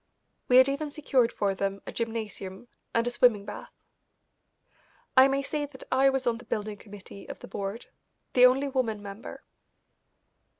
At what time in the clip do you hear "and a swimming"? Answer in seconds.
2.91-3.45